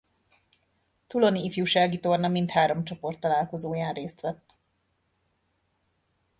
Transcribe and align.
Touloni 1.07 1.43
Ifjúsági 1.43 1.99
Torna 1.99 2.27
mindhárom 2.27 2.83
csoporttalálkozóján 2.83 3.93
részt 3.93 4.21
vett. 4.21 4.57